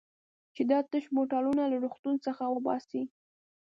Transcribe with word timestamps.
چې 0.55 0.61
دا 0.71 0.79
تش 0.91 1.05
بوتلونه 1.15 1.63
له 1.71 1.77
روغتون 1.83 2.15
څخه 2.25 2.43
وباسي. 2.53 3.03